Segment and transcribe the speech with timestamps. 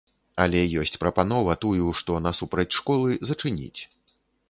[0.45, 3.81] Але ёсць прапанова тую, што насупраць школы, зачыніць.